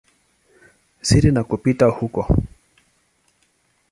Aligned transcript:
siri 1.07 1.31
na 1.31 1.41
kupita 1.49 1.85
huko. 1.85 2.27